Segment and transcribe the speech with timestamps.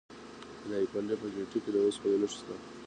[0.61, 2.55] د دایکنډي په ګیتي کې د وسپنې نښې شته.